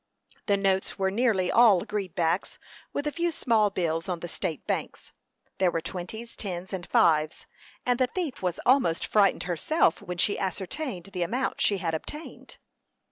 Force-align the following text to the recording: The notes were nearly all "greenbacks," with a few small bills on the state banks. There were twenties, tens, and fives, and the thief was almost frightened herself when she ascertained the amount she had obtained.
The 0.47 0.57
notes 0.57 0.97
were 0.97 1.11
nearly 1.11 1.51
all 1.51 1.81
"greenbacks," 1.81 2.57
with 2.91 3.05
a 3.05 3.11
few 3.11 3.29
small 3.29 3.69
bills 3.69 4.09
on 4.09 4.21
the 4.21 4.27
state 4.27 4.65
banks. 4.65 5.11
There 5.59 5.69
were 5.69 5.79
twenties, 5.79 6.35
tens, 6.35 6.73
and 6.73 6.89
fives, 6.89 7.45
and 7.85 7.99
the 7.99 8.07
thief 8.07 8.41
was 8.41 8.59
almost 8.65 9.05
frightened 9.05 9.43
herself 9.43 10.01
when 10.01 10.17
she 10.17 10.39
ascertained 10.39 11.11
the 11.13 11.21
amount 11.21 11.61
she 11.61 11.77
had 11.77 11.93
obtained. 11.93 12.57